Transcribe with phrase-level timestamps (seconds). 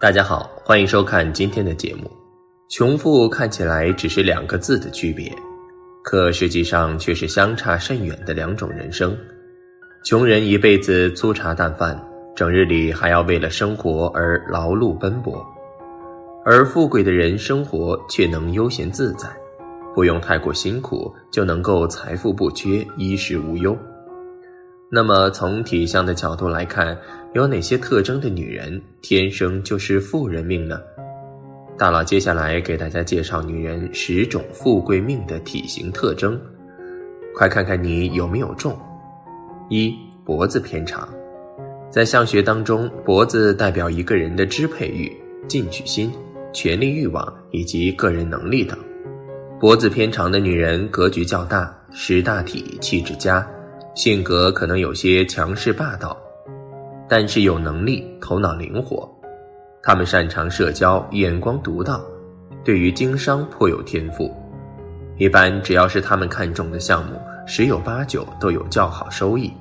[0.00, 2.10] 大家好，欢迎收看今天的节目。
[2.70, 5.30] 穷富看起来只是两个字的区别，
[6.02, 9.14] 可实际上却是相差甚远的两种人生。
[10.02, 12.02] 穷人一辈子粗茶淡饭，
[12.34, 15.34] 整日里还要为了生活而劳碌奔波；
[16.46, 19.28] 而富贵的人生活却能悠闲自在，
[19.94, 23.76] 不用太过辛苦，就能够财富不缺，衣食无忧。
[24.92, 26.98] 那么，从体相的角度来看，
[27.32, 30.80] 有哪些特征的女人天生就是富人命呢？
[31.78, 36.38] 大佬接下来给大家介绍女人十种富贵命的体型特征，
[37.36, 38.76] 快看看你有没有中。
[39.68, 41.08] 一、脖子偏长，
[41.88, 46.12] 在相学当中，脖子代表一个人的支配欲、进取心、
[46.52, 48.76] 权力欲望以及个人能力等。
[49.60, 53.48] 脖子偏长的女人格局较大，识大体，气质佳。
[53.94, 56.16] 性格可能有些强势霸道，
[57.08, 59.08] 但是有能力，头脑灵活。
[59.82, 62.00] 他们擅长社交，眼光独到，
[62.64, 64.32] 对于经商颇有天赋。
[65.16, 69.52] 一般只要是他们看中的项目，十有八九都有较好收益。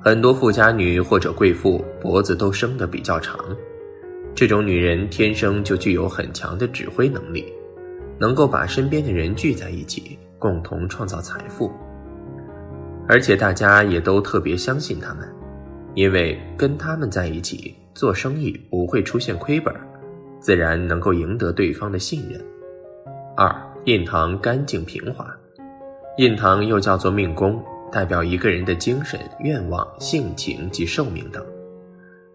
[0.00, 3.36] 很多富家女或者贵妇脖子都生得比较长，
[4.34, 7.52] 这种女人天生就具有很强的指挥能力，
[8.18, 11.72] 能够把身边的人聚在一起，共同创造财富。
[13.08, 15.32] 而且大家也都特别相信他们，
[15.94, 19.72] 因为跟他们在一起做生意不会出现亏本，
[20.40, 22.40] 自然能够赢得对方的信任。
[23.36, 25.24] 二印堂干净平滑，
[26.18, 27.62] 印堂又叫做命宫，
[27.92, 31.40] 代表一个人的精神、愿望、性情及寿命等。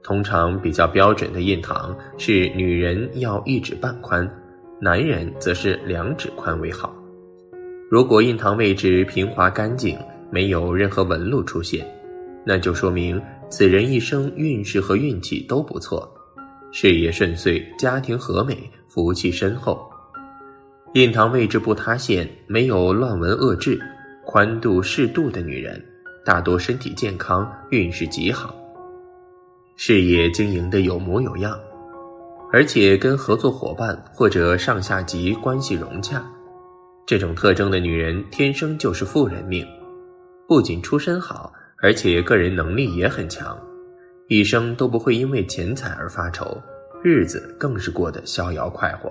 [0.02, 4.26] 通常比较标准的印堂是女人要一指半宽，
[4.80, 6.96] 男人则是两指宽为好。
[7.90, 10.00] 如果印堂位置平滑干净。
[10.32, 11.86] 没有任何纹路出现，
[12.46, 16.10] 那就说明此人一生运势和运气都不错，
[16.72, 18.58] 事业顺遂，家庭和美，
[18.88, 19.88] 福气深厚。
[20.94, 23.80] 印堂位置不塌陷，没有乱纹恶痣，
[24.26, 25.84] 宽度适度的女人，
[26.26, 28.56] 大多身体健康，运势极好，
[29.76, 31.58] 事业经营的有模有样，
[32.52, 36.26] 而且跟合作伙伴或者上下级关系融洽。
[37.06, 39.66] 这种特征的女人，天生就是富人命。
[40.52, 43.58] 不仅出身好，而且个人能力也很强，
[44.28, 46.62] 一生都不会因为钱财而发愁，
[47.02, 49.10] 日子更是过得逍遥快活。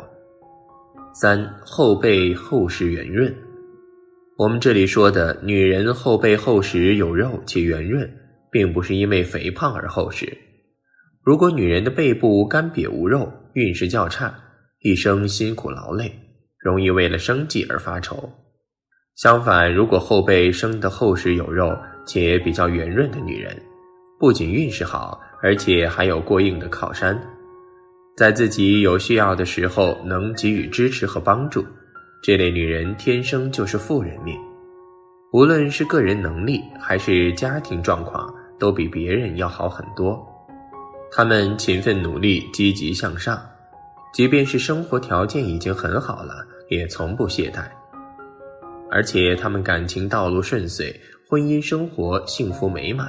[1.14, 3.34] 三后背厚实圆润，
[4.36, 8.06] 我们这里说的女人后背厚实有肉且圆润，
[8.52, 10.36] 并不是因为肥胖而厚实。
[11.22, 14.34] 如果女人的背部干瘪无肉，运势较差，
[14.80, 16.12] 一生辛苦劳累，
[16.58, 18.30] 容易为了生计而发愁。
[19.16, 21.76] 相反，如果后背生得厚实有肉
[22.06, 23.54] 且比较圆润的女人，
[24.18, 27.20] 不仅运势好，而且还有过硬的靠山，
[28.16, 31.64] 在自己有需要的时候能给予支持和帮助。
[32.22, 34.38] 这类女人天生就是富人命，
[35.32, 40.18] 无论是个人能力还是家庭状况，都比别人要好很多。
[41.10, 43.38] 她们勤奋努力，积极向上，
[44.14, 47.64] 即便是生活条件已经很好了，也从不懈怠。
[48.90, 50.94] 而且他们感情道路顺遂，
[51.28, 53.08] 婚姻生活幸福美满，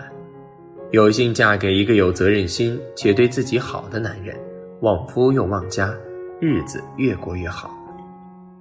[0.91, 4.37] 有幸嫁给一个有责任心且对自己好的男人，
[4.81, 5.91] 旺夫又旺家，
[6.39, 7.71] 日子越过越好。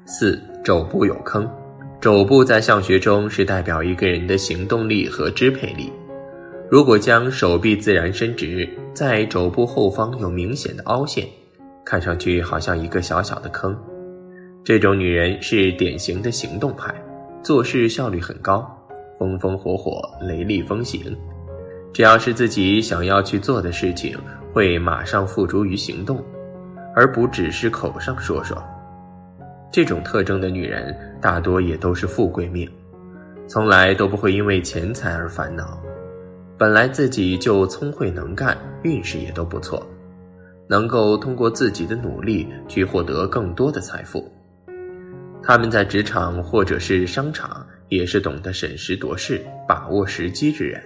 [0.06, 1.48] 四肘部有坑，
[2.00, 5.92] 肘部在相学中是代表一个人的行动力和支配力。
[6.70, 11.26] 如果将手臂自然伸直，在肘部后方有明显的凹陷，
[11.84, 13.76] 看上去好像一个小小的坑，
[14.64, 16.94] 这种女人是典型的行动派。
[17.42, 18.70] 做事效率很高，
[19.18, 21.16] 风风火火，雷厉风行。
[21.92, 24.16] 只要是自己想要去做的事情，
[24.52, 26.22] 会马上付诸于行动，
[26.94, 28.62] 而不只是口上说说。
[29.72, 32.68] 这种特征的女人，大多也都是富贵命，
[33.48, 35.80] 从来都不会因为钱财而烦恼。
[36.58, 39.84] 本来自己就聪慧能干，运势也都不错，
[40.68, 44.30] 能够通过自己的努力去获得更多的财富。
[45.42, 50.82] 他们在职场或者是商场，也是懂得审时度势、把握时机之人。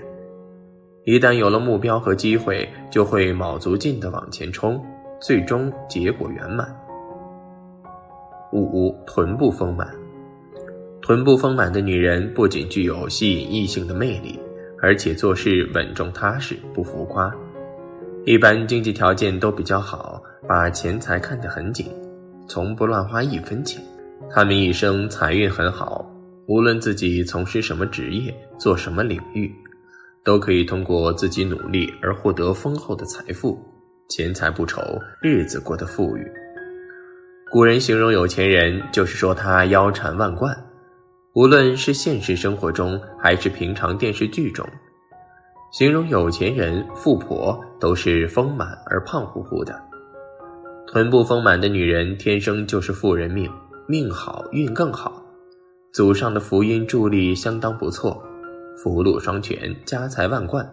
[1.05, 4.83] 一旦有了目标和机会，就会卯足劲的往前冲，
[5.21, 6.75] 最终结果圆满。
[8.53, 9.87] 五臀部丰满，
[11.03, 14.41] 臀部丰满的女人不仅具有吸引异性的魅力，
[14.81, 17.35] 而且做事稳重踏实，不浮夸。
[18.25, 21.91] 一般经济条件都比较好，把钱财看得很紧，
[22.49, 23.83] 从不乱花一分钱。
[24.31, 26.05] 他们一生财运很好，
[26.47, 29.53] 无论自己从事什么职业、做什么领域，
[30.25, 33.59] 都可以通过自己努力而获得丰厚的财富，
[34.09, 34.81] 钱财不愁，
[35.23, 36.27] 日子过得富裕。
[37.51, 40.57] 古人形容有钱人，就是说他腰缠万贯。
[41.35, 44.69] 无论是现实生活中，还是平常电视剧中，
[45.73, 49.81] 形容有钱人、富婆都是丰满而胖乎乎的。
[50.87, 53.51] 臀部丰满的女人天生就是富人命，
[53.87, 55.23] 命好运更好，
[55.93, 58.23] 祖上的福音助力相当不错，
[58.83, 60.69] 福禄双全，家财万贯，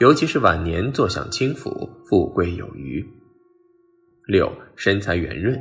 [0.00, 3.04] 尤其是晚年坐享清福，富贵有余。
[4.26, 5.58] 六身材圆润，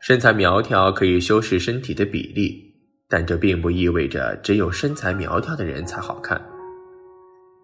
[0.00, 2.64] 身材苗条可以修饰身体的比例。
[3.08, 6.44] 但这并不意味着只有身材苗条的人才好看。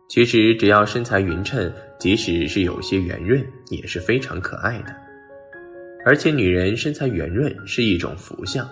[0.09, 4.95] 其实，只要身材匀称，即使是有些圆润，也是非常可爱的。
[6.05, 8.69] 而且，女人身材圆润是一种福相。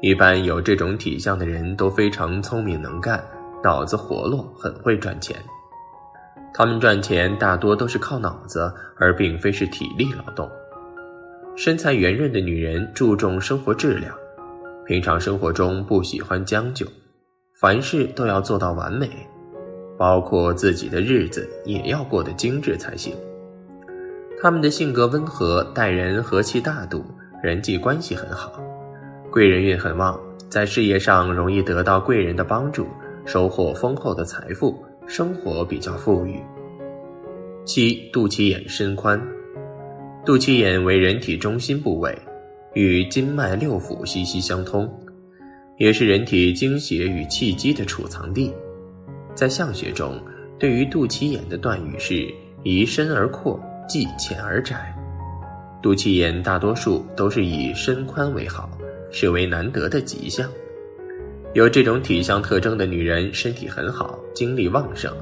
[0.00, 3.22] 一般有这种体相的人都非常聪明能干，
[3.62, 5.36] 脑子活络，很会赚钱。
[6.54, 10.50] 他们赚钱大多都是靠脑子，而并非是体力劳动。
[11.56, 14.14] 身材圆润的女人注重生活质量。
[14.86, 16.86] 平常生活中不喜欢将就，
[17.60, 19.08] 凡事都要做到完美，
[19.98, 23.14] 包括自己的日子也要过得精致才行。
[24.42, 27.04] 他们的性格温和，待人和气大度，
[27.42, 28.58] 人际关系很好，
[29.30, 32.86] 贵人运很旺，在事业上容易得到贵人的帮助，
[33.26, 36.40] 收获丰厚的财富，生活比较富裕。
[37.66, 39.20] 七，肚脐眼深宽，
[40.24, 42.16] 肚脐眼为人体中心部位。
[42.74, 44.88] 与经脉六腑息息相通，
[45.76, 48.54] 也是人体精血与气机的储藏地。
[49.34, 50.18] 在相学中，
[50.56, 52.32] 对于肚脐眼的断语是
[52.62, 54.94] “宜深而阔，忌浅而窄”。
[55.82, 58.70] 肚脐眼大多数都是以身宽为好，
[59.10, 60.48] 视为难得的吉象。
[61.54, 65.12] 有这种体相特征的女人，身体很好，精力旺盛，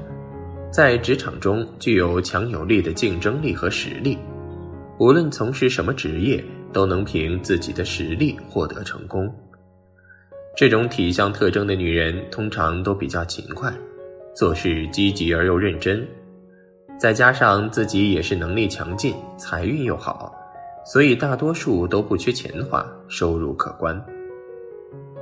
[0.71, 4.17] 在职场中具有强有力的竞争力和实力。
[4.99, 6.43] 无论从事什么职业。
[6.71, 9.27] 都能凭自己的实力获得成功。
[10.55, 13.73] 这种体相特征的女人通常都比较勤快，
[14.35, 16.07] 做事积极而又认真，
[16.99, 20.35] 再加上自己也是能力强劲，财运又好，
[20.85, 23.97] 所以大多数都不缺钱花，收入可观。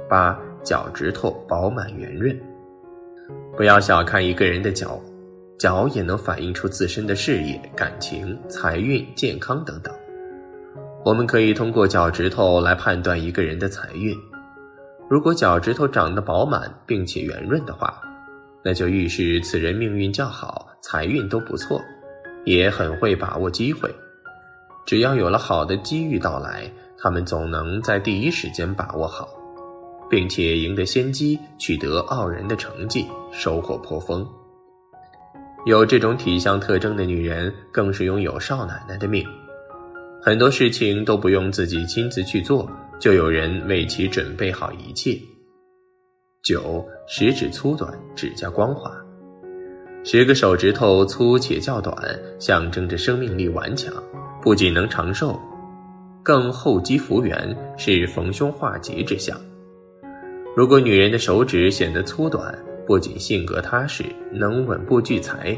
[0.10, 2.36] 八脚趾头饱满圆润，
[3.56, 5.00] 不要小看一个人的脚，
[5.60, 9.94] 脚也能反映出自身的事业、感情、财运、健康等等。
[11.06, 14.18] 我们可以通过脚趾头来判断一个人的财运。
[15.08, 18.02] 如果脚趾头长得饱满并且圆润的话，
[18.64, 21.84] 那就预示此人命运较好，财运都不错，
[22.46, 23.94] 也很会把握机会。
[24.86, 29.28] 只要有了好的机遇到来，他们总能在第一时间把握好，
[30.10, 34.26] 并且赢得先机，取得傲人的成绩，收获颇丰。
[35.66, 39.28] 有这种体相特征的女人，更是拥有少奶奶的命。
[40.22, 42.66] 很多事情都不用自己亲自去做，
[42.98, 45.20] 就有人为其准备好一切。
[46.44, 48.90] 九，食指粗短，指甲光滑。
[50.04, 51.96] 十个手指头粗且较短，
[52.40, 53.94] 象征着生命力顽强，
[54.42, 55.38] 不仅能长寿，
[56.24, 59.38] 更厚积福源，是逢凶化吉之象。
[60.56, 65.58] 如果女人的手指显得粗短，不仅性格踏实，能稳步聚财，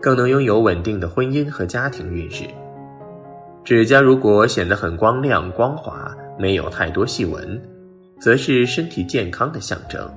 [0.00, 2.44] 更能拥有稳定的婚姻和家庭运势。
[3.64, 7.60] 指甲如果显得很光亮光滑，没有太多细纹，
[8.20, 10.08] 则是身体健康的象征，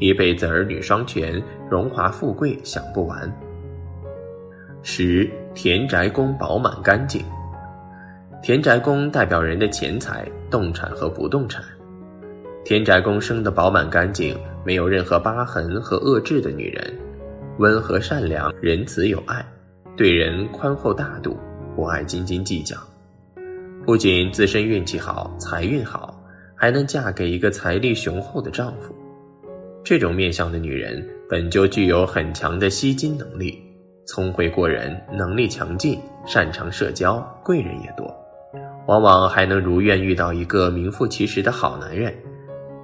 [0.00, 1.40] 一辈子儿女双全，
[1.70, 3.30] 荣华富贵享不完。
[4.82, 7.22] 十田宅宫饱满干净，
[8.42, 11.62] 田宅宫代表人的钱财、动产和不动产。
[12.64, 16.98] 田宅宫生的饱满干净，没有任何疤痕和恶痣的女人，
[17.58, 19.44] 温和善良，仁慈有爱，
[19.96, 21.38] 对人宽厚大度，
[21.76, 22.74] 不爱斤斤计较。
[23.84, 26.18] 不仅自身运气好，财运好，
[26.54, 28.94] 还能嫁给一个财力雄厚的丈夫。
[29.90, 33.60] 这种面相的女人本就具有很强的吸金能力，
[34.06, 38.06] 聪慧过人，能力强劲，擅长社交，贵人也多，
[38.86, 42.14] 往往还能如愿遇到一个名副其实的好男人。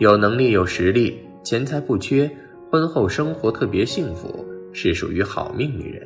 [0.00, 2.28] 有能力有实力，钱财不缺，
[2.72, 6.04] 婚后生活特别幸福，是属于好命女人。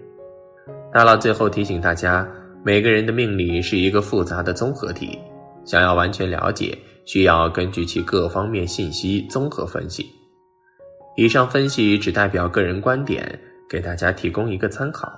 [0.93, 2.29] 大佬最后提醒大家。
[2.63, 5.19] 每个人的命理是一个复杂的综合体，
[5.65, 6.77] 想要完全了解，
[7.07, 10.05] 需要根据其各方面信息综合分析。
[11.21, 15.13] 以上分析只代表个人观点，给大家提供一个参考，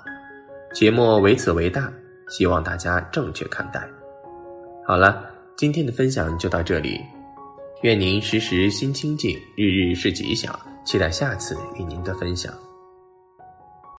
[0.74, 1.92] 节目唯此为大，
[2.28, 3.88] 希望大家正确看待。
[4.84, 5.24] 好了，
[5.56, 6.98] 今天的分享就到这里，
[7.82, 10.52] 愿您时时心清静，日日是吉祥，
[10.84, 12.52] 期待下次与您的分享。